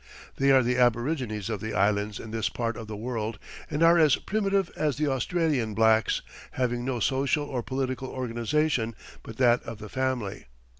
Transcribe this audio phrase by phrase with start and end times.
[0.37, 3.37] They are the aborigines of the islands in this part of the world,
[3.69, 9.37] and are as primitive as the Australian blacks, having no social or political organization but
[9.37, 10.47] that of the family.